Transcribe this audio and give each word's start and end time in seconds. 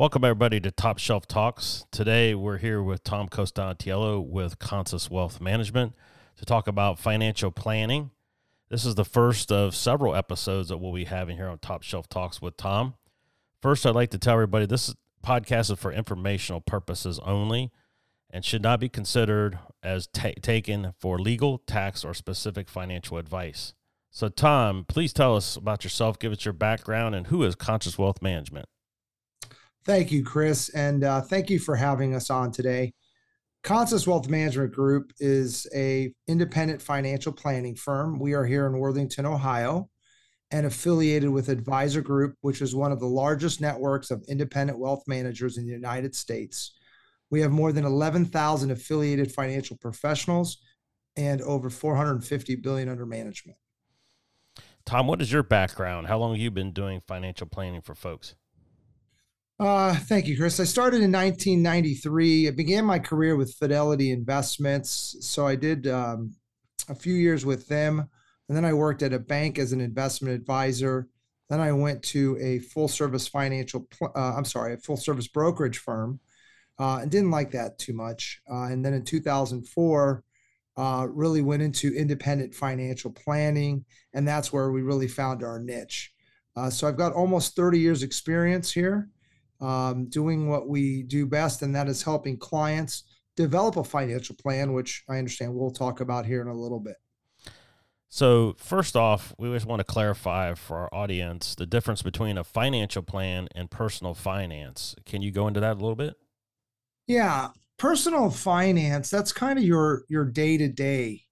Welcome, 0.00 0.24
everybody, 0.24 0.60
to 0.60 0.70
Top 0.70 0.96
Shelf 0.96 1.26
Talks. 1.26 1.84
Today, 1.90 2.34
we're 2.34 2.56
here 2.56 2.82
with 2.82 3.04
Tom 3.04 3.28
Costantiello 3.28 4.26
with 4.26 4.58
Consus 4.58 5.10
Wealth 5.10 5.42
Management 5.42 5.92
to 6.38 6.46
talk 6.46 6.66
about 6.66 6.98
financial 6.98 7.50
planning. 7.50 8.10
This 8.70 8.86
is 8.86 8.94
the 8.94 9.04
first 9.04 9.52
of 9.52 9.74
several 9.74 10.16
episodes 10.16 10.70
that 10.70 10.78
we'll 10.78 10.94
be 10.94 11.04
having 11.04 11.36
here 11.36 11.48
on 11.48 11.58
Top 11.58 11.82
Shelf 11.82 12.08
Talks 12.08 12.40
with 12.40 12.56
Tom. 12.56 12.94
First, 13.60 13.84
I'd 13.84 13.94
like 13.94 14.08
to 14.12 14.18
tell 14.18 14.32
everybody 14.32 14.64
this 14.64 14.94
podcast 15.22 15.70
is 15.70 15.78
for 15.78 15.92
informational 15.92 16.62
purposes 16.62 17.20
only 17.22 17.70
and 18.30 18.42
should 18.42 18.62
not 18.62 18.80
be 18.80 18.88
considered 18.88 19.58
as 19.82 20.06
ta- 20.06 20.30
taken 20.40 20.94
for 20.98 21.18
legal, 21.18 21.58
tax, 21.58 22.06
or 22.06 22.14
specific 22.14 22.70
financial 22.70 23.18
advice. 23.18 23.74
So, 24.10 24.30
Tom, 24.30 24.86
please 24.88 25.12
tell 25.12 25.36
us 25.36 25.56
about 25.56 25.84
yourself, 25.84 26.18
give 26.18 26.32
us 26.32 26.46
your 26.46 26.54
background, 26.54 27.14
and 27.14 27.26
who 27.26 27.42
is 27.42 27.54
Consus 27.54 27.98
Wealth 27.98 28.22
Management? 28.22 28.66
Thank 29.90 30.12
you, 30.12 30.22
Chris, 30.22 30.68
and 30.68 31.02
uh, 31.02 31.20
thank 31.20 31.50
you 31.50 31.58
for 31.58 31.74
having 31.74 32.14
us 32.14 32.30
on 32.30 32.52
today. 32.52 32.94
Consus 33.64 34.06
Wealth 34.06 34.28
Management 34.28 34.72
Group 34.72 35.12
is 35.18 35.66
a 35.74 36.14
independent 36.28 36.80
financial 36.80 37.32
planning 37.32 37.74
firm. 37.74 38.20
We 38.20 38.34
are 38.34 38.44
here 38.44 38.68
in 38.68 38.78
Worthington, 38.78 39.26
Ohio, 39.26 39.90
and 40.52 40.64
affiliated 40.64 41.30
with 41.30 41.48
Advisor 41.48 42.02
Group, 42.02 42.36
which 42.40 42.62
is 42.62 42.72
one 42.72 42.92
of 42.92 43.00
the 43.00 43.08
largest 43.08 43.60
networks 43.60 44.12
of 44.12 44.22
independent 44.28 44.78
wealth 44.78 45.02
managers 45.08 45.58
in 45.58 45.66
the 45.66 45.72
United 45.72 46.14
States. 46.14 46.72
We 47.32 47.40
have 47.40 47.50
more 47.50 47.72
than 47.72 47.84
11,000 47.84 48.70
affiliated 48.70 49.32
financial 49.32 49.76
professionals 49.76 50.58
and 51.16 51.42
over 51.42 51.68
450 51.68 52.54
billion 52.54 52.88
under 52.88 53.06
management. 53.06 53.58
Tom, 54.86 55.08
what 55.08 55.20
is 55.20 55.32
your 55.32 55.42
background? 55.42 56.06
How 56.06 56.18
long 56.18 56.34
have 56.34 56.40
you 56.40 56.52
been 56.52 56.70
doing 56.70 57.02
financial 57.08 57.48
planning 57.48 57.80
for 57.80 57.96
folks? 57.96 58.36
Uh, 59.60 59.94
thank 59.94 60.26
you, 60.26 60.38
Chris. 60.38 60.58
I 60.58 60.64
started 60.64 61.02
in 61.02 61.12
1993. 61.12 62.48
I 62.48 62.50
began 62.50 62.82
my 62.86 62.98
career 62.98 63.36
with 63.36 63.52
Fidelity 63.56 64.10
Investments. 64.10 65.16
So 65.20 65.46
I 65.46 65.54
did 65.54 65.86
um, 65.86 66.34
a 66.88 66.94
few 66.94 67.12
years 67.12 67.44
with 67.44 67.68
them. 67.68 68.08
And 68.48 68.56
then 68.56 68.64
I 68.64 68.72
worked 68.72 69.02
at 69.02 69.12
a 69.12 69.18
bank 69.18 69.58
as 69.58 69.72
an 69.72 69.82
investment 69.82 70.34
advisor. 70.34 71.08
Then 71.50 71.60
I 71.60 71.72
went 71.72 72.02
to 72.04 72.38
a 72.40 72.60
full 72.60 72.88
service 72.88 73.28
financial, 73.28 73.86
uh, 74.02 74.34
I'm 74.34 74.46
sorry, 74.46 74.72
a 74.72 74.78
full 74.78 74.96
service 74.96 75.28
brokerage 75.28 75.76
firm 75.76 76.20
uh, 76.78 77.00
and 77.02 77.10
didn't 77.10 77.30
like 77.30 77.50
that 77.50 77.78
too 77.78 77.92
much. 77.92 78.40
Uh, 78.50 78.62
and 78.62 78.82
then 78.82 78.94
in 78.94 79.04
2004, 79.04 80.24
uh, 80.78 81.06
really 81.10 81.42
went 81.42 81.60
into 81.60 81.92
independent 81.94 82.54
financial 82.54 83.10
planning. 83.10 83.84
And 84.14 84.26
that's 84.26 84.54
where 84.54 84.70
we 84.70 84.80
really 84.80 85.08
found 85.08 85.42
our 85.42 85.58
niche. 85.58 86.14
Uh, 86.56 86.70
so 86.70 86.88
I've 86.88 86.96
got 86.96 87.12
almost 87.12 87.56
30 87.56 87.78
years 87.78 88.02
experience 88.02 88.72
here 88.72 89.10
um, 89.60 90.06
doing 90.08 90.48
what 90.48 90.68
we 90.68 91.02
do 91.02 91.26
best, 91.26 91.62
and 91.62 91.74
that 91.74 91.88
is 91.88 92.02
helping 92.02 92.36
clients 92.36 93.04
develop 93.36 93.76
a 93.76 93.84
financial 93.84 94.36
plan, 94.36 94.72
which 94.72 95.04
I 95.08 95.18
understand 95.18 95.54
we'll 95.54 95.70
talk 95.70 96.00
about 96.00 96.26
here 96.26 96.42
in 96.42 96.48
a 96.48 96.54
little 96.54 96.80
bit. 96.80 96.96
So, 98.12 98.56
first 98.58 98.96
off, 98.96 99.32
we 99.38 99.52
just 99.52 99.66
want 99.66 99.80
to 99.80 99.84
clarify 99.84 100.54
for 100.54 100.78
our 100.78 100.88
audience 100.92 101.54
the 101.54 101.64
difference 101.64 102.02
between 102.02 102.36
a 102.36 102.42
financial 102.42 103.02
plan 103.02 103.46
and 103.54 103.70
personal 103.70 104.14
finance. 104.14 104.96
Can 105.06 105.22
you 105.22 105.30
go 105.30 105.46
into 105.46 105.60
that 105.60 105.74
a 105.76 105.80
little 105.80 105.94
bit? 105.94 106.14
Yeah, 107.06 107.50
personal 107.78 108.28
finance, 108.30 109.10
that's 109.10 109.32
kind 109.32 109.58
of 109.58 109.64
your 109.64 110.04
your 110.08 110.24
day-to-day, 110.24 111.22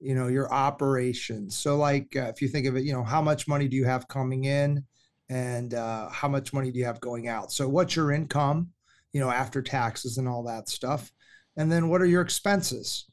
you 0.00 0.14
know, 0.14 0.28
your 0.28 0.52
operations. 0.52 1.58
So 1.58 1.76
like 1.76 2.16
uh, 2.16 2.32
if 2.34 2.40
you 2.40 2.48
think 2.48 2.66
of 2.66 2.76
it, 2.76 2.84
you 2.84 2.94
know, 2.94 3.04
how 3.04 3.20
much 3.20 3.46
money 3.46 3.68
do 3.68 3.76
you 3.76 3.84
have 3.84 4.08
coming 4.08 4.44
in? 4.44 4.84
And 5.32 5.72
uh, 5.72 6.10
how 6.10 6.28
much 6.28 6.52
money 6.52 6.70
do 6.70 6.78
you 6.78 6.84
have 6.84 7.00
going 7.00 7.26
out. 7.26 7.50
So 7.50 7.66
what's 7.66 7.96
your 7.96 8.12
income, 8.12 8.68
you 9.14 9.20
know, 9.20 9.30
after 9.30 9.62
taxes 9.62 10.18
and 10.18 10.28
all 10.28 10.42
that 10.42 10.68
stuff, 10.68 11.10
and 11.56 11.72
then 11.72 11.88
what 11.88 12.02
are 12.02 12.06
your 12.06 12.20
expenses, 12.20 13.06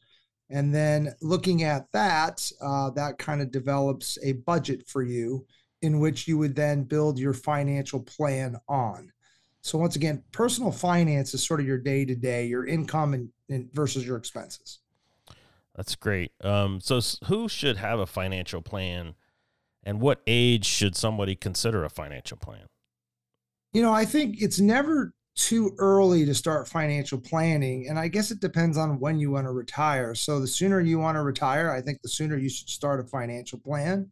and 0.50 0.76
then 0.76 1.14
looking 1.22 1.64
at 1.64 1.90
that, 1.94 2.52
uh, 2.62 2.90
that 2.92 3.20
kind 3.20 3.42
of 3.42 3.52
develops 3.52 4.18
a 4.22 4.34
budget 4.34 4.86
for 4.86 5.02
you 5.02 5.46
in 5.82 6.02
which 6.02 6.28
you 6.28 6.38
would 6.38 6.58
then 6.58 6.84
build 6.84 7.18
your 7.18 7.34
financial 7.34 8.02
plan 8.02 8.58
on. 8.68 9.14
So 9.62 9.78
once 9.78 9.96
again, 9.96 10.22
personal 10.34 10.74
finance 10.74 11.34
is 11.34 11.46
sort 11.46 11.62
of 11.62 11.68
your 11.68 11.78
day 11.78 12.04
to 12.04 12.16
day, 12.16 12.46
your 12.48 12.66
income 12.66 13.14
and, 13.14 13.30
and, 13.50 13.72
versus 13.74 14.06
your 14.06 14.18
expenses. 14.18 14.80
That's 15.74 15.96
great. 15.96 16.34
Um, 16.42 16.82
so 16.82 17.00
who 17.28 17.48
should 17.48 17.78
have 17.78 18.00
a 18.00 18.06
financial 18.06 18.62
plan? 18.62 19.16
And 19.84 20.02
what 20.02 20.22
age 20.28 20.66
should 20.66 20.96
somebody 20.96 21.36
consider 21.36 21.84
a 21.84 21.90
financial 21.90 22.38
plan? 22.38 22.66
You 23.74 23.82
know, 23.82 23.94
I 23.94 24.06
think 24.06 24.42
it's 24.42 24.60
never 24.60 25.14
too 25.36 25.74
early 25.78 26.26
to 26.26 26.36
start 26.36 26.68
financial 26.68 27.18
planning. 27.18 27.88
And 27.88 27.98
I 27.98 28.10
guess 28.10 28.30
it 28.30 28.42
depends 28.42 28.78
on 28.78 29.00
when 29.00 29.20
you 29.20 29.32
want 29.32 29.46
to 29.46 29.52
retire. 29.52 30.14
So 30.14 30.40
the 30.40 30.48
sooner 30.48 30.82
you 30.82 31.00
want 31.00 31.16
to 31.16 31.24
retire, 31.24 31.72
I 31.72 31.82
think 31.82 32.02
the 32.02 32.10
sooner 32.10 32.38
you 32.38 32.50
should 32.50 32.70
start 32.70 33.00
a 33.00 33.04
financial 33.04 33.58
plan. 33.58 34.12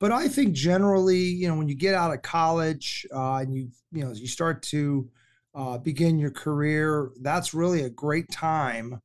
But 0.00 0.12
I 0.12 0.28
think 0.28 0.54
generally, 0.54 1.18
you 1.18 1.46
know, 1.46 1.56
when 1.56 1.68
you 1.68 1.74
get 1.74 1.94
out 1.94 2.12
of 2.12 2.22
college 2.22 3.06
uh, 3.14 3.36
and 3.36 3.54
you, 3.54 3.68
you 3.92 4.04
know, 4.04 4.12
you 4.12 4.26
start 4.26 4.62
to 4.64 5.08
uh, 5.54 5.78
begin 5.78 6.18
your 6.18 6.30
career, 6.30 7.10
that's 7.20 7.54
really 7.54 7.82
a 7.82 7.90
great 7.90 8.28
time 8.30 9.00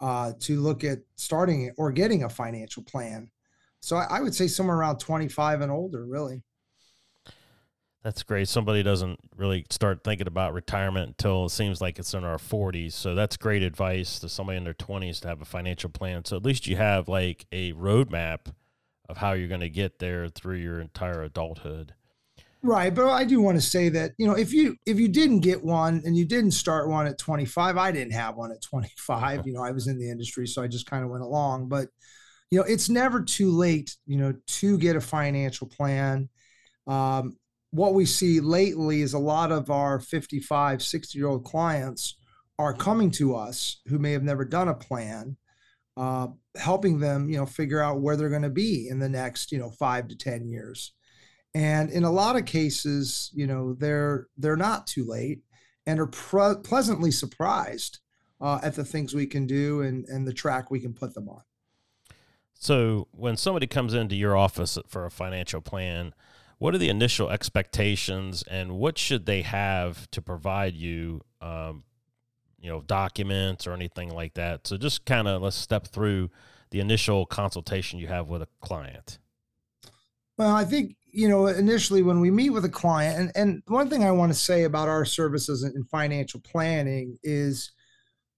uh, 0.00 0.32
to 0.40 0.60
look 0.60 0.84
at 0.84 0.98
starting 1.16 1.70
or 1.78 1.92
getting 1.92 2.24
a 2.24 2.28
financial 2.28 2.82
plan. 2.82 3.30
So 3.82 3.96
I, 3.96 4.06
I 4.10 4.20
would 4.20 4.34
say 4.34 4.46
somewhere 4.46 4.76
around 4.76 4.98
25 4.98 5.60
and 5.60 5.70
older, 5.70 6.06
really. 6.06 6.42
That's 8.02 8.22
great. 8.22 8.48
Somebody 8.48 8.82
doesn't 8.82 9.20
really 9.36 9.64
start 9.70 10.02
thinking 10.02 10.26
about 10.26 10.54
retirement 10.54 11.08
until 11.08 11.46
it 11.46 11.50
seems 11.50 11.80
like 11.80 11.98
it's 11.98 12.14
in 12.14 12.24
our 12.24 12.38
40s. 12.38 12.92
So 12.92 13.14
that's 13.14 13.36
great 13.36 13.62
advice 13.62 14.18
to 14.20 14.28
somebody 14.28 14.56
in 14.58 14.64
their 14.64 14.74
20s 14.74 15.20
to 15.20 15.28
have 15.28 15.40
a 15.40 15.44
financial 15.44 15.90
plan. 15.90 16.24
So 16.24 16.36
at 16.36 16.44
least 16.44 16.66
you 16.66 16.76
have 16.76 17.08
like 17.08 17.46
a 17.52 17.72
roadmap 17.74 18.52
of 19.08 19.18
how 19.18 19.32
you're 19.32 19.48
going 19.48 19.60
to 19.60 19.68
get 19.68 19.98
there 19.98 20.28
through 20.28 20.56
your 20.56 20.80
entire 20.80 21.22
adulthood. 21.22 21.94
Right, 22.64 22.94
but 22.94 23.08
I 23.08 23.24
do 23.24 23.40
want 23.40 23.56
to 23.56 23.60
say 23.60 23.88
that 23.88 24.12
you 24.18 24.26
know 24.26 24.34
if 24.34 24.52
you 24.52 24.76
if 24.86 25.00
you 25.00 25.08
didn't 25.08 25.40
get 25.40 25.64
one 25.64 26.00
and 26.04 26.16
you 26.16 26.24
didn't 26.24 26.52
start 26.52 26.88
one 26.88 27.08
at 27.08 27.18
25, 27.18 27.76
I 27.76 27.90
didn't 27.90 28.12
have 28.12 28.36
one 28.36 28.52
at 28.52 28.62
25. 28.62 29.46
You 29.46 29.52
know, 29.52 29.64
I 29.64 29.72
was 29.72 29.88
in 29.88 29.98
the 29.98 30.08
industry, 30.08 30.46
so 30.46 30.62
I 30.62 30.68
just 30.68 30.88
kind 30.88 31.02
of 31.04 31.10
went 31.10 31.24
along. 31.24 31.68
But 31.68 31.88
you 32.52 32.58
know, 32.58 32.64
it's 32.64 32.90
never 32.90 33.22
too 33.22 33.50
late, 33.50 33.96
you 34.04 34.18
know, 34.18 34.34
to 34.46 34.76
get 34.76 34.94
a 34.94 35.00
financial 35.00 35.66
plan. 35.66 36.28
Um, 36.86 37.38
what 37.70 37.94
we 37.94 38.04
see 38.04 38.40
lately 38.40 39.00
is 39.00 39.14
a 39.14 39.18
lot 39.18 39.50
of 39.50 39.70
our 39.70 39.98
55, 39.98 40.82
60 40.82 41.18
year 41.18 41.28
old 41.28 41.44
clients 41.44 42.18
are 42.58 42.74
coming 42.74 43.10
to 43.12 43.34
us 43.34 43.80
who 43.86 43.98
may 43.98 44.12
have 44.12 44.22
never 44.22 44.44
done 44.44 44.68
a 44.68 44.74
plan, 44.74 45.38
uh, 45.96 46.26
helping 46.54 46.98
them, 47.00 47.30
you 47.30 47.38
know, 47.38 47.46
figure 47.46 47.80
out 47.80 48.02
where 48.02 48.16
they're 48.16 48.28
going 48.28 48.42
to 48.42 48.50
be 48.50 48.86
in 48.86 48.98
the 48.98 49.08
next, 49.08 49.50
you 49.50 49.58
know, 49.58 49.70
five 49.70 50.06
to 50.08 50.14
10 50.14 50.46
years. 50.46 50.92
And 51.54 51.88
in 51.88 52.04
a 52.04 52.12
lot 52.12 52.36
of 52.36 52.44
cases, 52.44 53.30
you 53.32 53.46
know, 53.46 53.72
they're 53.72 54.26
they're 54.36 54.56
not 54.56 54.86
too 54.86 55.06
late 55.06 55.40
and 55.86 55.98
are 55.98 56.06
pre- 56.06 56.56
pleasantly 56.62 57.12
surprised 57.12 58.00
uh, 58.42 58.60
at 58.62 58.74
the 58.74 58.84
things 58.84 59.14
we 59.14 59.26
can 59.26 59.46
do 59.46 59.80
and 59.80 60.04
and 60.04 60.28
the 60.28 60.34
track 60.34 60.70
we 60.70 60.80
can 60.80 60.92
put 60.92 61.14
them 61.14 61.30
on. 61.30 61.40
So, 62.62 63.08
when 63.10 63.36
somebody 63.36 63.66
comes 63.66 63.92
into 63.92 64.14
your 64.14 64.36
office 64.36 64.78
for 64.86 65.04
a 65.04 65.10
financial 65.10 65.60
plan, 65.60 66.14
what 66.58 66.76
are 66.76 66.78
the 66.78 66.90
initial 66.90 67.28
expectations, 67.28 68.44
and 68.48 68.78
what 68.78 68.98
should 68.98 69.26
they 69.26 69.42
have 69.42 70.08
to 70.12 70.22
provide 70.22 70.76
you? 70.76 71.22
Um, 71.40 71.82
you 72.60 72.70
know, 72.70 72.80
documents 72.82 73.66
or 73.66 73.72
anything 73.72 74.14
like 74.14 74.34
that. 74.34 74.68
So, 74.68 74.76
just 74.76 75.04
kind 75.06 75.26
of 75.26 75.42
let's 75.42 75.56
step 75.56 75.88
through 75.88 76.30
the 76.70 76.78
initial 76.78 77.26
consultation 77.26 77.98
you 77.98 78.06
have 78.06 78.28
with 78.28 78.42
a 78.42 78.48
client. 78.60 79.18
Well, 80.38 80.54
I 80.54 80.64
think 80.64 80.94
you 81.10 81.28
know 81.28 81.48
initially 81.48 82.04
when 82.04 82.20
we 82.20 82.30
meet 82.30 82.50
with 82.50 82.64
a 82.64 82.68
client, 82.68 83.18
and, 83.18 83.32
and 83.34 83.62
one 83.66 83.90
thing 83.90 84.04
I 84.04 84.12
want 84.12 84.32
to 84.32 84.38
say 84.38 84.62
about 84.62 84.88
our 84.88 85.04
services 85.04 85.64
in 85.64 85.82
financial 85.82 86.38
planning 86.38 87.18
is 87.24 87.72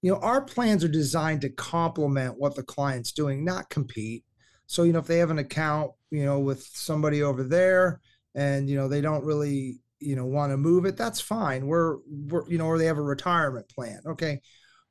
you 0.05 0.13
know, 0.13 0.19
our 0.19 0.43
plans 0.43 0.85
are 0.85 0.89
designed 0.89 1.41
to 1.41 1.49
complement 1.49 2.39
what 2.39 2.55
the 2.55 2.63
client's 2.63 3.11
doing, 3.11 3.43
not 3.43 3.71
compete. 3.71 4.23
So, 4.67 4.83
you 4.83 4.93
know, 4.93 4.99
if 4.99 5.07
they 5.07 5.17
have 5.17 5.31
an 5.31 5.39
account, 5.39 5.93
you 6.11 6.27
know, 6.27 6.41
with 6.41 6.63
somebody 6.63 7.23
over 7.23 7.43
there 7.43 8.03
and, 8.35 8.69
you 8.69 8.77
know, 8.77 8.87
they 8.87 9.01
don't 9.01 9.25
really, 9.25 9.79
you 10.01 10.15
know, 10.15 10.27
want 10.27 10.53
to 10.53 10.59
move 10.59 10.85
it, 10.85 10.99
that's 10.99 11.23
fine. 11.23 11.67
We're, 11.67 12.01
we're, 12.07 12.47
you 12.51 12.59
know, 12.59 12.67
or 12.67 12.77
they 12.77 12.85
have 12.85 12.99
a 12.99 13.03
retirement 13.03 13.67
plan. 13.71 14.01
Okay. 14.05 14.43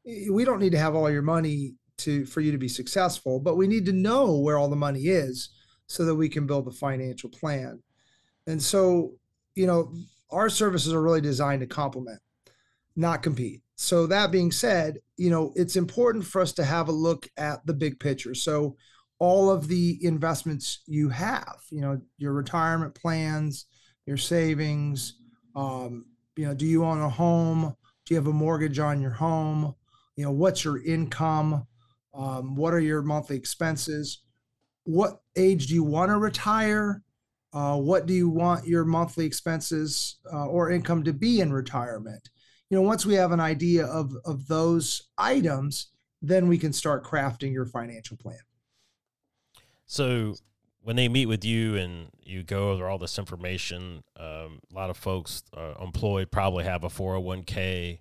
We 0.04 0.46
don't 0.46 0.60
need 0.60 0.72
to 0.72 0.80
have 0.80 0.96
all 0.96 1.12
your 1.12 1.22
money 1.22 1.76
to, 1.98 2.26
for 2.26 2.42
you 2.42 2.52
to 2.52 2.58
be 2.58 2.68
successful, 2.68 3.40
but 3.40 3.56
we 3.56 3.68
need 3.68 3.86
to 3.86 3.94
know 3.94 4.40
where 4.40 4.58
all 4.58 4.68
the 4.68 4.76
money 4.76 5.02
is 5.02 5.50
so 5.86 6.06
that 6.06 6.16
we 6.16 6.28
can 6.28 6.48
build 6.48 6.68
a 6.68 6.72
financial 6.72 7.30
plan. 7.30 7.84
And 8.48 8.60
so, 8.60 9.12
you 9.54 9.68
know, 9.68 9.94
our 10.32 10.50
services 10.50 10.92
are 10.92 11.04
really 11.04 11.22
designed 11.22 11.60
to 11.60 11.68
complement, 11.68 12.20
not 12.96 13.24
compete 13.24 13.64
so 13.76 14.08
that 14.08 14.32
being 14.32 14.52
said, 14.52 15.00
you 15.18 15.30
know, 15.30 15.52
it's 15.56 15.76
important 15.76 16.26
for 16.26 16.42
us 16.42 16.54
to 16.54 16.64
have 16.64 16.88
a 16.88 16.94
look 16.94 17.28
at 17.38 17.66
the 17.66 17.74
big 17.74 18.00
picture. 18.00 18.36
So 18.36 18.78
all 19.20 19.50
of 19.50 19.68
the 19.68 19.98
investments 20.02 20.84
you 20.86 21.10
have, 21.10 21.58
you 21.70 21.82
know, 21.82 22.00
your 22.18 22.34
retirement 22.34 22.94
plans, 22.94 23.66
your 24.06 24.18
savings, 24.18 25.16
um, 25.56 26.06
you 26.36 26.46
know, 26.46 26.54
do 26.54 26.66
you 26.66 26.86
own 26.86 27.02
a 27.02 27.10
home? 27.10 27.76
Do 28.06 28.14
you 28.14 28.16
have 28.18 28.28
a 28.28 28.34
mortgage 28.34 28.80
on 28.80 29.02
your 29.02 29.12
home? 29.12 29.76
You 30.16 30.26
know, 30.26 30.32
what's 30.32 30.64
your 30.64 30.84
income? 30.84 31.66
Um, 32.14 32.56
what 32.56 32.74
are 32.74 32.80
your 32.80 33.02
monthly 33.02 33.38
expenses? 33.38 34.20
What 34.84 35.22
age 35.36 35.68
do 35.68 35.74
you 35.74 35.84
want 35.84 36.10
to 36.10 36.18
retire? 36.18 37.02
Uh, 37.54 37.78
what 37.78 38.06
do 38.06 38.14
you 38.14 38.30
want 38.30 38.68
your 38.68 38.84
monthly 38.84 39.26
expenses 39.26 40.18
uh, 40.32 40.48
or 40.48 40.72
income 40.72 41.04
to 41.04 41.14
be 41.14 41.40
in 41.40 41.54
retirement? 41.54 42.30
You 42.74 42.80
know, 42.80 42.88
once 42.88 43.06
we 43.06 43.14
have 43.14 43.32
an 43.32 43.40
idea 43.40 43.86
of 43.86 44.16
of 44.26 44.48
those 44.48 45.04
items, 45.16 45.92
then 46.24 46.48
we 46.48 46.58
can 46.58 46.74
start 46.74 47.04
crafting 47.04 47.54
your 47.54 47.68
financial 47.68 48.18
plan. 48.18 48.40
So, 49.86 50.34
when 50.82 50.96
they 50.96 51.08
meet 51.08 51.28
with 51.28 51.46
you 51.46 51.76
and 51.76 52.08
you 52.24 52.42
go 52.42 52.72
over 52.72 52.90
all 52.90 52.98
this 52.98 53.20
information, 53.20 54.04
um, 54.18 54.60
a 54.72 54.74
lot 54.74 54.90
of 54.90 54.98
folks 54.98 55.44
uh, 55.56 55.76
employed 55.80 56.32
probably 56.32 56.64
have 56.64 56.84
a 56.84 56.88
401k 56.90 58.00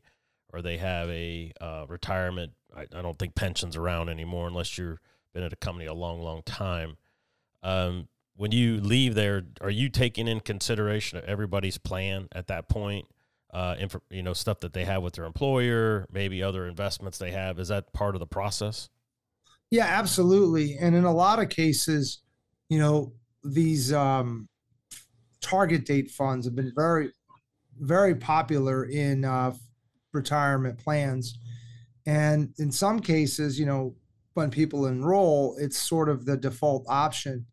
or 0.55 0.63
they 0.63 0.79
have 0.79 1.11
a 1.11 1.53
uh, 1.61 1.85
retirement. 1.87 2.53
I, 2.75 2.87
I, 2.97 3.03
don't 3.03 3.19
think 3.19 3.35
pensions 3.35 3.77
around 3.77 4.09
anymore 4.09 4.49
unless 4.49 4.79
you've 4.79 5.01
been 5.35 5.43
at 5.43 5.53
a 5.53 5.57
company 5.57 5.85
a 5.85 5.93
long, 5.93 6.23
long 6.23 6.41
time. 6.45 6.97
Um, 7.63 8.09
when 8.37 8.53
you 8.53 8.81
leave 8.81 9.17
there, 9.17 9.43
are 9.61 9.69
you 9.69 9.91
taking 9.91 10.29
in 10.29 10.41
consideration 10.41 11.19
of 11.19 11.25
everybody's 11.25 11.77
plan 11.77 12.29
at 12.33 12.47
that 12.47 12.71
point? 12.71 13.07
Uh, 13.53 13.77
inf- 13.79 14.01
you 14.11 14.23
know, 14.23 14.33
stuff 14.33 14.61
that 14.61 14.73
they 14.73 14.87
have 14.87 15.03
with 15.03 15.13
their 15.13 15.27
employer, 15.27 16.07
maybe 16.11 16.43
other 16.43 16.67
investments 16.67 17.19
they 17.19 17.33
have. 17.33 17.59
Is 17.59 17.69
that 17.69 17.93
part 17.93 18.15
of 18.15 18.21
the 18.21 18.27
process? 18.27 18.89
Yeah, 19.71 19.85
absolutely. 19.85 20.79
And 20.79 20.95
in 20.95 21.05
a 21.05 21.13
lot 21.13 21.39
of 21.39 21.51
cases, 21.51 22.23
you 22.71 22.79
know, 22.79 23.13
these 23.45 23.93
um, 23.93 24.49
target 25.43 25.85
date 25.85 26.11
funds 26.11 26.47
have 26.47 26.55
been 26.55 26.73
very, 26.75 27.11
very 27.79 28.15
popular 28.15 28.85
in 28.85 29.25
uh, 29.25 29.53
retirement 30.13 30.79
plans. 30.79 31.39
And 32.07 32.55
in 32.59 32.73
some 32.73 33.01
cases, 33.01 33.59
you 33.59 33.67
know, 33.67 33.95
when 34.35 34.51
people 34.51 34.87
enroll, 34.87 35.57
it's 35.59 35.79
sort 35.79 36.09
of 36.09 36.25
the 36.25 36.37
default 36.37 36.87
option 36.89 37.47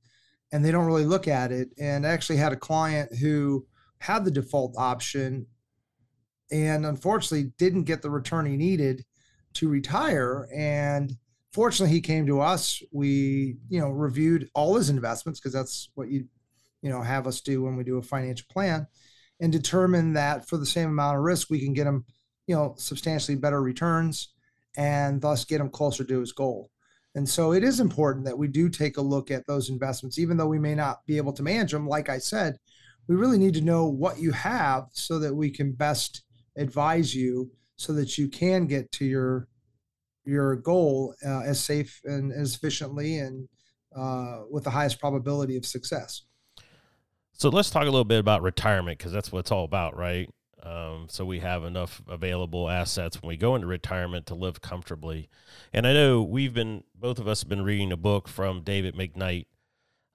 and 0.52 0.64
they 0.64 0.72
don't 0.72 0.86
really 0.86 1.06
look 1.06 1.28
at 1.28 1.52
it. 1.52 1.70
And 1.78 2.06
I 2.06 2.10
actually 2.10 2.38
had 2.38 2.54
a 2.54 2.58
client 2.58 3.16
who 3.16 3.66
had 4.00 4.26
the 4.26 4.32
default 4.32 4.76
option 4.78 5.46
and 6.52 6.86
unfortunately 6.86 7.52
didn't 7.58 7.84
get 7.84 8.02
the 8.02 8.10
return 8.10 8.46
he 8.46 8.58
needed 8.58 9.06
to 9.54 9.70
retire. 9.70 10.48
And 10.54 11.16
fortunately, 11.54 11.94
he 11.94 12.02
came 12.02 12.26
to 12.28 12.42
us. 12.42 12.82
We, 12.92 13.58
you 13.70 13.80
know, 13.80 13.90
reviewed 13.90 14.50
all 14.54 14.76
his 14.76 14.90
investments 14.90 15.40
because 15.40 15.54
that's 15.54 15.90
what 15.96 16.10
you, 16.10 16.26
you 16.82 16.90
know, 16.90 17.02
have 17.02 17.28
us 17.28 17.42
do 17.42 17.64
when 17.64 17.76
we 17.76 17.84
do 17.84 17.98
a 17.98 18.02
financial 18.02 18.48
plan 18.52 18.88
and 19.40 19.52
determine 19.52 20.14
that 20.14 20.48
for 20.48 20.58
the 20.58 20.66
same 20.66 20.90
amount 20.90 21.18
of 21.18 21.24
risk, 21.24 21.50
we 21.50 21.64
can 21.64 21.74
get 21.74 21.88
him, 21.88 22.06
you 22.48 22.56
know, 22.56 22.76
substantially 22.78 23.38
better 23.38 23.62
returns 23.62 24.30
and 24.78 25.22
thus 25.22 25.46
get 25.46 25.62
him 25.62 25.70
closer 25.70 26.04
to 26.04 26.20
his 26.20 26.32
goal. 26.32 26.70
And 27.16 27.28
so 27.28 27.54
it 27.54 27.64
is 27.64 27.80
important 27.80 28.26
that 28.26 28.38
we 28.38 28.48
do 28.48 28.70
take 28.70 28.98
a 28.98 29.02
look 29.02 29.32
at 29.32 29.48
those 29.48 29.70
investments, 29.70 30.20
even 30.20 30.38
though 30.38 30.48
we 30.48 30.60
may 30.60 30.76
not 30.76 31.06
be 31.06 31.18
able 31.18 31.34
to 31.34 31.44
manage 31.44 31.72
them. 31.72 31.88
Like 31.88 32.08
I 32.08 32.20
said, 32.20 32.58
we 33.08 33.16
really 33.16 33.40
need 33.40 33.56
to 33.56 33.62
know 33.62 33.86
what 33.86 34.20
you 34.20 34.32
have 34.32 34.88
so 34.94 35.18
that 35.20 35.34
we 35.34 35.50
can 35.50 35.72
best 35.72 36.24
advise 36.60 37.16
you 37.16 37.52
so 37.78 37.94
that 37.94 38.18
you 38.18 38.28
can 38.28 38.68
get 38.68 38.92
to 38.94 39.06
your 39.06 39.48
your 40.26 40.58
goal 40.58 41.16
uh, 41.26 41.40
as 41.40 41.60
safe 41.60 42.02
and 42.04 42.32
as 42.32 42.54
efficiently 42.54 43.18
and 43.18 43.48
uh, 43.96 44.42
with 44.52 44.64
the 44.64 44.70
highest 44.70 45.00
probability 45.00 45.58
of 45.58 45.66
success. 45.66 46.24
So 47.34 47.50
let's 47.50 47.70
talk 47.70 47.84
a 47.84 47.86
little 47.86 48.04
bit 48.04 48.20
about 48.20 48.42
retirement 48.42 48.98
because 48.98 49.12
that's 49.12 49.32
what 49.32 49.40
it's 49.40 49.52
all 49.52 49.64
about, 49.64 49.98
right? 49.98 50.30
Um, 50.62 51.08
so 51.10 51.26
we 51.26 51.40
have 51.40 51.64
enough 51.64 52.02
available 52.08 52.70
assets 52.70 53.22
when 53.22 53.30
we 53.30 53.38
go 53.38 53.56
into 53.56 53.66
retirement 53.66 54.26
to 54.28 54.36
live 54.36 54.62
comfortably. 54.62 55.30
And 55.72 55.88
I 55.88 55.94
know 55.94 56.22
we've 56.22 56.54
been 56.54 56.84
both 56.94 57.18
of 57.18 57.28
us 57.28 57.42
have 57.42 57.50
been 57.50 57.64
reading 57.64 57.92
a 57.92 57.98
book 57.98 58.28
from 58.28 58.62
David 58.62 58.96
McKnight 58.96 59.46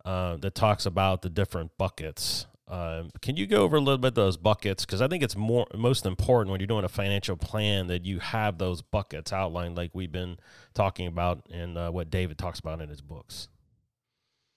uh, 0.05 0.37
that 0.37 0.55
talks 0.55 0.85
about 0.85 1.23
the 1.23 1.31
different 1.31 1.73
buckets. 1.79 2.46
Um, 2.67 3.11
can 3.21 3.37
you 3.37 3.47
go 3.47 3.63
over 3.63 3.77
a 3.77 3.81
little 3.81 3.99
bit 3.99 4.15
those 4.15 4.37
buckets? 4.37 4.87
Because 4.87 5.03
I 5.03 5.09
think 5.09 5.23
it's 5.23 5.37
more 5.37 5.67
most 5.75 6.07
important 6.07 6.51
when 6.51 6.61
you're 6.61 6.67
doing 6.67 6.85
a 6.85 6.89
financial 6.89 7.37
plan 7.37 7.89
that 7.89 8.07
you 8.07 8.21
have 8.21 8.57
those 8.57 8.81
buckets 8.81 9.33
outlined, 9.33 9.77
like 9.77 9.91
we've 9.93 10.13
been 10.13 10.39
talking 10.73 11.07
about, 11.07 11.47
and 11.53 11.77
uh, 11.77 11.91
what 11.91 12.11
David 12.11 12.39
talks 12.39 12.61
about 12.61 12.81
in 12.81 12.89
his 12.89 13.03
books. 13.03 13.49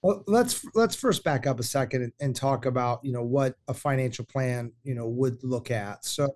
Well, 0.02 0.22
let's 0.26 0.64
let's 0.74 0.94
first 0.94 1.24
back 1.24 1.46
up 1.46 1.60
a 1.60 1.64
second 1.64 2.02
and, 2.02 2.12
and 2.20 2.36
talk 2.36 2.66
about 2.66 3.00
you 3.04 3.12
know 3.12 3.24
what 3.24 3.56
a 3.66 3.74
financial 3.74 4.24
plan 4.24 4.72
you 4.84 4.94
know 4.94 5.08
would 5.08 5.42
look 5.42 5.70
at. 5.70 6.04
So 6.04 6.30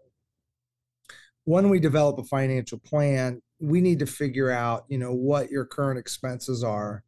when 1.44 1.70
we 1.70 1.80
develop 1.80 2.18
a 2.18 2.24
financial 2.24 2.78
plan, 2.78 3.40
we 3.60 3.80
need 3.80 4.00
to 4.00 4.06
figure 4.06 4.50
out 4.50 4.84
you 4.88 4.98
know 4.98 5.14
what 5.14 5.50
your 5.50 5.64
current 5.64 5.98
expenses 5.98 6.64
are, 6.64 7.04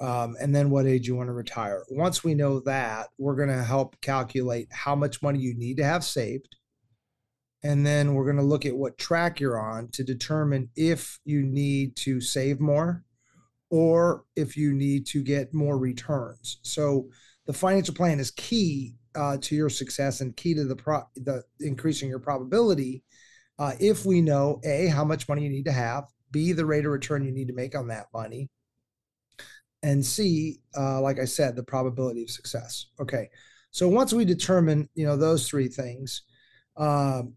um, 0.00 0.36
and 0.40 0.54
then 0.54 0.70
what 0.70 0.86
age 0.86 1.06
you 1.06 1.14
want 1.14 1.28
to 1.28 1.34
retire. 1.34 1.84
Once 1.90 2.24
we 2.24 2.34
know 2.34 2.60
that, 2.60 3.08
we're 3.18 3.36
going 3.36 3.48
to 3.48 3.62
help 3.62 4.00
calculate 4.00 4.68
how 4.72 4.94
much 4.94 5.22
money 5.22 5.38
you 5.38 5.54
need 5.54 5.76
to 5.76 5.84
have 5.84 6.04
saved, 6.04 6.56
and 7.62 7.84
then 7.84 8.14
we're 8.14 8.24
going 8.24 8.36
to 8.36 8.42
look 8.42 8.64
at 8.64 8.76
what 8.76 8.98
track 8.98 9.40
you're 9.40 9.60
on 9.60 9.88
to 9.88 10.02
determine 10.02 10.70
if 10.76 11.18
you 11.24 11.42
need 11.42 11.96
to 11.96 12.20
save 12.20 12.60
more 12.60 13.04
or 13.70 14.24
if 14.34 14.56
you 14.56 14.72
need 14.72 15.06
to 15.06 15.22
get 15.22 15.54
more 15.54 15.78
returns. 15.78 16.58
So 16.62 17.08
the 17.46 17.52
financial 17.52 17.94
plan 17.94 18.18
is 18.18 18.30
key 18.32 18.96
uh, 19.14 19.36
to 19.42 19.54
your 19.54 19.68
success 19.68 20.20
and 20.20 20.36
key 20.36 20.54
to 20.54 20.64
the 20.64 20.76
pro- 20.76 21.08
the 21.16 21.42
increasing 21.60 22.08
your 22.08 22.18
probability. 22.18 23.02
Uh, 23.58 23.72
if 23.78 24.06
we 24.06 24.20
know 24.20 24.60
a 24.64 24.86
how 24.86 25.04
much 25.04 25.28
money 25.28 25.42
you 25.42 25.50
need 25.50 25.66
to 25.66 25.72
have, 25.72 26.04
b 26.30 26.52
the 26.52 26.64
rate 26.64 26.86
of 26.86 26.92
return 26.92 27.24
you 27.24 27.32
need 27.32 27.48
to 27.48 27.54
make 27.54 27.76
on 27.76 27.88
that 27.88 28.06
money, 28.12 28.48
and 29.82 30.04
c 30.04 30.60
uh, 30.76 31.00
like 31.00 31.18
I 31.18 31.24
said 31.24 31.56
the 31.56 31.62
probability 31.62 32.22
of 32.22 32.30
success. 32.30 32.86
Okay, 33.00 33.28
so 33.70 33.88
once 33.88 34.12
we 34.12 34.24
determine 34.24 34.88
you 34.94 35.06
know 35.06 35.16
those 35.16 35.48
three 35.48 35.68
things, 35.68 36.22
um, 36.76 37.34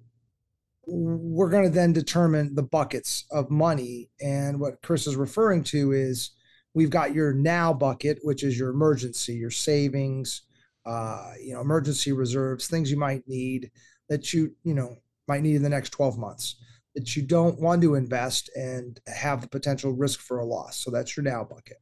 we're 0.85 1.49
going 1.49 1.63
to 1.63 1.69
then 1.69 1.93
determine 1.93 2.55
the 2.55 2.63
buckets 2.63 3.25
of 3.31 3.49
money. 3.49 4.09
And 4.21 4.59
what 4.59 4.81
Chris 4.81 5.07
is 5.07 5.15
referring 5.15 5.63
to 5.65 5.91
is 5.91 6.31
we've 6.73 6.89
got 6.89 7.13
your 7.13 7.33
now 7.33 7.73
bucket, 7.73 8.19
which 8.23 8.43
is 8.43 8.57
your 8.57 8.69
emergency, 8.69 9.35
your 9.35 9.51
savings, 9.51 10.43
uh, 10.85 11.31
you 11.41 11.53
know, 11.53 11.61
emergency 11.61 12.11
reserves, 12.11 12.67
things 12.67 12.91
you 12.91 12.97
might 12.97 13.27
need 13.27 13.71
that 14.09 14.33
you, 14.33 14.53
you 14.63 14.73
know, 14.73 14.97
might 15.27 15.41
need 15.41 15.55
in 15.55 15.63
the 15.63 15.69
next 15.69 15.91
12 15.91 16.17
months 16.17 16.55
that 16.95 17.15
you 17.15 17.23
don't 17.23 17.59
want 17.59 17.81
to 17.81 17.95
invest 17.95 18.49
and 18.55 18.99
have 19.07 19.41
the 19.41 19.47
potential 19.47 19.93
risk 19.93 20.19
for 20.19 20.39
a 20.39 20.45
loss. 20.45 20.77
So 20.77 20.91
that's 20.91 21.15
your 21.17 21.23
now 21.23 21.43
bucket. 21.43 21.77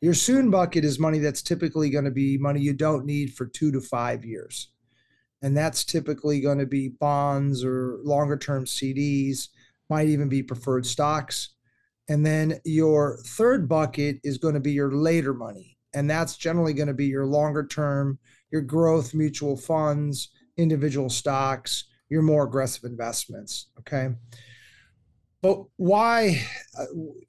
Your 0.00 0.14
soon 0.14 0.50
bucket 0.50 0.84
is 0.84 0.98
money 0.98 1.18
that's 1.18 1.42
typically 1.42 1.90
going 1.90 2.04
to 2.04 2.10
be 2.10 2.38
money 2.38 2.60
you 2.60 2.72
don't 2.72 3.04
need 3.04 3.34
for 3.34 3.46
two 3.46 3.72
to 3.72 3.80
five 3.80 4.24
years 4.24 4.68
and 5.42 5.56
that's 5.56 5.84
typically 5.84 6.40
going 6.40 6.58
to 6.58 6.66
be 6.66 6.88
bonds 6.88 7.64
or 7.64 7.98
longer 8.02 8.36
term 8.36 8.64
CDs, 8.64 9.48
might 9.88 10.08
even 10.08 10.28
be 10.28 10.42
preferred 10.42 10.84
stocks. 10.84 11.50
And 12.08 12.24
then 12.24 12.60
your 12.64 13.18
third 13.24 13.68
bucket 13.68 14.18
is 14.24 14.38
going 14.38 14.54
to 14.54 14.60
be 14.60 14.72
your 14.72 14.92
later 14.92 15.34
money, 15.34 15.76
and 15.94 16.08
that's 16.08 16.36
generally 16.36 16.72
going 16.72 16.88
to 16.88 16.94
be 16.94 17.06
your 17.06 17.26
longer 17.26 17.66
term, 17.66 18.18
your 18.50 18.62
growth 18.62 19.14
mutual 19.14 19.56
funds, 19.56 20.30
individual 20.56 21.10
stocks, 21.10 21.84
your 22.08 22.22
more 22.22 22.44
aggressive 22.44 22.84
investments. 22.84 23.66
Okay. 23.78 24.08
But 25.40 25.64
why, 25.76 26.44
uh, 26.76 26.86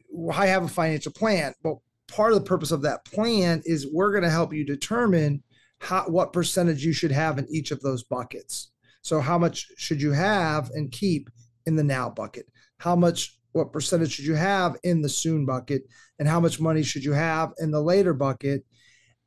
why 0.08 0.48
have 0.48 0.64
a 0.64 0.70
financial 0.70 1.12
plan? 1.12 1.54
Well, 1.62 1.84
part 2.10 2.32
of 2.32 2.40
the 2.40 2.46
purpose 2.46 2.72
of 2.72 2.82
that 2.84 3.06
plan 3.06 3.62
is 3.66 3.92
we're 3.92 4.12
going 4.12 4.24
to 4.24 4.30
help 4.30 4.54
you 4.54 4.66
determine 4.66 5.44
how, 5.80 6.04
what 6.04 6.34
percentage 6.34 6.84
you 6.84 6.94
should 6.94 7.12
have 7.12 7.38
in 7.38 7.48
each 7.50 7.72
of 7.72 7.82
those 7.82 8.04
buckets. 8.04 8.72
So 9.02 9.20
how 9.20 9.38
much 9.38 9.68
should 9.78 10.02
you 10.02 10.12
have 10.12 10.70
and 10.72 10.92
keep 10.92 11.30
in 11.66 11.76
the 11.76 11.84
now 11.84 12.10
bucket? 12.10 12.48
How 12.78 12.96
much 12.96 13.38
what 13.54 13.72
percentage 13.72 14.12
should 14.12 14.26
you 14.26 14.36
have 14.36 14.76
in 14.84 15.02
the 15.02 15.10
soon 15.10 15.46
bucket 15.46 15.84
and 16.20 16.28
how 16.28 16.40
much 16.40 16.60
money 16.60 16.84
should 16.84 17.04
you 17.04 17.14
have 17.14 17.52
in 17.60 17.72
the 17.72 17.82
later 17.82 18.14
bucket 18.14 18.66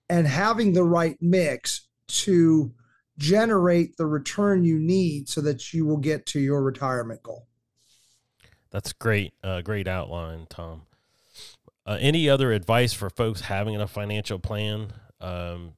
and 0.08 0.26
having 0.26 0.72
the 0.72 0.84
right 0.84 1.16
mix 1.20 1.88
to 2.06 2.72
generate 3.18 3.96
the 3.96 4.06
return 4.06 4.64
you 4.64 4.78
need 4.78 5.28
so 5.28 5.40
that 5.40 5.72
you 5.72 5.86
will 5.86 5.96
get 5.96 6.26
to 6.26 6.40
your 6.40 6.62
retirement 6.62 7.22
goal. 7.22 7.46
That's 8.70 8.92
great. 8.92 9.32
Uh, 9.42 9.60
great 9.60 9.86
outline, 9.86 10.46
Tom. 10.48 10.82
Uh, 11.84 11.98
any 12.00 12.28
other 12.28 12.52
advice 12.52 12.92
for 12.92 13.10
folks 13.10 13.42
having 13.42 13.76
a 13.80 13.86
financial 13.86 14.38
plan? 14.38 14.92
Um, 15.20 15.74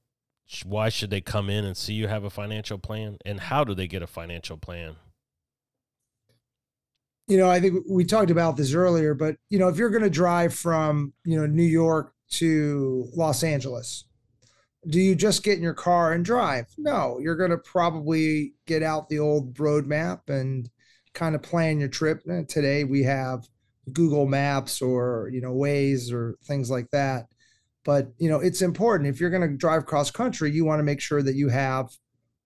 why 0.65 0.89
should 0.89 1.11
they 1.11 1.21
come 1.21 1.49
in 1.49 1.65
and 1.65 1.77
see 1.77 1.95
you 1.95 2.07
have 2.09 2.25
a 2.25 2.31
financial 2.31 2.79
plan 2.79 3.17
and 3.25 3.41
how 3.41 3.65
do 3.65 3.75
they 3.75 3.87
get 3.89 4.03
a 4.03 4.07
financial 4.07 4.59
plan 4.59 4.95
you 7.27 7.39
know 7.39 7.49
i 7.49 7.59
think 7.59 7.83
we 7.89 8.05
talked 8.05 8.31
about 8.31 8.55
this 8.57 8.75
earlier 8.75 9.15
but 9.15 9.37
you 9.49 9.59
know 9.59 9.69
if 9.69 9.79
you're 9.79 9.89
going 9.91 10.03
to 10.03 10.11
drive 10.11 10.55
from 10.55 11.15
you 11.25 11.41
know 11.41 11.47
new 11.47 11.65
york 11.65 12.13
to 12.29 13.09
los 13.17 13.43
angeles 13.43 14.05
do 14.89 15.01
you 15.01 15.15
just 15.15 15.43
get 15.43 15.57
in 15.57 15.63
your 15.63 15.75
car 15.75 16.13
and 16.13 16.25
drive? 16.25 16.67
No, 16.77 17.19
you're 17.21 17.37
going 17.37 17.51
to 17.51 17.59
probably 17.59 18.55
get 18.67 18.83
out 18.83 19.09
the 19.09 19.19
old 19.19 19.55
roadmap 19.55 20.29
and 20.29 20.69
kind 21.15 21.35
of 21.35 21.43
plan 21.43 21.81
your 21.81 21.89
trip. 21.89 22.23
Today 22.49 22.85
we 22.85 23.03
have 23.05 23.49
Google 23.93 24.27
Maps 24.27 24.81
or, 24.81 25.31
you 25.33 25.41
know, 25.41 25.53
Waze 25.53 26.13
or 26.13 26.37
things 26.45 26.71
like 26.71 26.91
that. 26.91 27.27
But, 27.85 28.09
you 28.19 28.29
know, 28.31 28.41
it's 28.41 28.63
important 28.63 29.09
if 29.09 29.21
you're 29.21 29.31
going 29.31 29.49
to 29.49 29.57
drive 29.57 29.87
cross 29.87 30.11
country, 30.11 30.51
you 30.51 30.65
want 30.65 30.79
to 30.81 30.85
make 30.85 31.01
sure 31.01 31.23
that 31.23 31.35
you 31.35 31.49
have, 31.49 31.91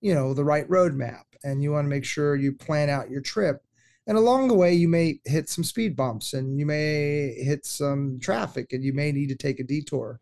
you 0.00 0.14
know, 0.14 0.34
the 0.34 0.44
right 0.44 0.68
roadmap 0.68 1.22
and 1.44 1.62
you 1.62 1.72
want 1.72 1.84
to 1.84 1.90
make 1.90 2.04
sure 2.04 2.34
you 2.34 2.52
plan 2.52 2.90
out 2.90 3.10
your 3.10 3.20
trip. 3.20 3.62
And 4.06 4.16
along 4.16 4.48
the 4.48 4.54
way, 4.54 4.74
you 4.74 4.88
may 4.88 5.20
hit 5.26 5.48
some 5.48 5.62
speed 5.62 5.94
bumps 5.94 6.32
and 6.32 6.58
you 6.58 6.66
may 6.66 7.34
hit 7.34 7.66
some 7.66 8.18
traffic 8.20 8.72
and 8.72 8.82
you 8.82 8.92
may 8.92 9.12
need 9.12 9.28
to 9.28 9.36
take 9.36 9.60
a 9.60 9.64
detour. 9.64 10.18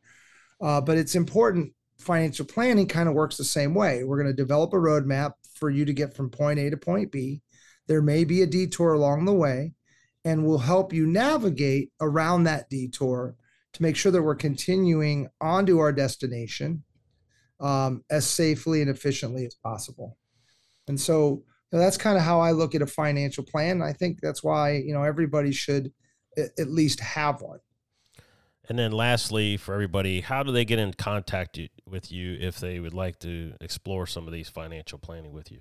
Uh, 0.61 0.81
but 0.81 0.99
it's 0.99 1.15
important 1.15 1.73
financial 1.99 2.45
planning 2.45 2.87
kind 2.87 3.09
of 3.09 3.15
works 3.15 3.37
the 3.37 3.45
same 3.45 3.75
way. 3.75 4.05
We're 4.05 4.21
going 4.21 4.35
to 4.35 4.43
develop 4.43 4.73
a 4.73 4.77
roadmap 4.77 5.33
for 5.55 5.71
you 5.71 5.85
to 5.85 5.93
get 5.93 6.15
from 6.15 6.31
point 6.31 6.59
A 6.59 6.71
to 6.71 6.77
point 6.77 7.11
B. 7.13 7.43
There 7.87 8.03
may 8.03 8.25
be 8.25 8.43
a 8.43 8.47
detour 8.47 8.93
along 8.93 9.25
the 9.25 9.33
way, 9.33 9.75
and 10.27 10.45
we'll 10.45 10.59
help 10.59 10.93
you 10.93 11.07
navigate 11.07 11.93
around 12.01 12.43
that 12.43 12.69
detour 12.69 13.37
to 13.73 13.83
make 13.83 13.95
sure 13.95 14.11
that 14.11 14.21
we're 14.21 14.35
continuing 14.35 15.29
onto 15.41 15.79
our 15.79 15.93
destination 15.93 16.83
um, 17.61 18.03
as 18.11 18.27
safely 18.27 18.81
and 18.81 18.91
efficiently 18.91 19.47
as 19.47 19.55
possible. 19.55 20.19
And 20.89 21.01
so 21.01 21.45
you 21.71 21.79
know, 21.79 21.79
that's 21.79 21.97
kind 21.97 22.19
of 22.19 22.25
how 22.25 22.41
I 22.41 22.51
look 22.51 22.75
at 22.75 22.83
a 22.83 22.87
financial 22.89 23.45
plan. 23.45 23.81
I 23.81 23.93
think 23.93 24.19
that's 24.21 24.43
why 24.43 24.73
you 24.73 24.93
know 24.93 25.05
everybody 25.05 25.53
should 25.53 25.93
at 26.37 26.69
least 26.69 26.99
have 27.01 27.41
one. 27.41 27.61
And 28.69 28.77
then 28.77 28.91
lastly, 28.91 29.57
for 29.57 29.75
everybody, 29.75 30.23
how 30.23 30.43
do 30.43 30.51
they 30.51 30.65
get 30.65 30.81
in 30.81 30.93
contact 30.93 31.59
with 31.89 32.11
you 32.11 32.37
if 32.41 32.59
they 32.59 32.81
would 32.81 32.95
like 32.95 33.21
to 33.21 33.53
explore 33.61 34.09
some 34.09 34.27
of 34.27 34.33
these 34.33 34.49
financial 34.49 34.99
planning 34.99 35.33
with 35.33 35.53
you? 35.53 35.61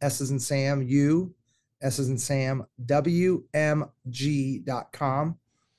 S 0.03 0.19
is 0.19 0.31
in 0.31 0.39
Sam, 0.39 0.83
U, 0.83 1.33
S 1.81 1.97
is 1.97 2.09
in 2.09 2.17
Sam, 2.17 2.65
WMG.com. 2.85 3.89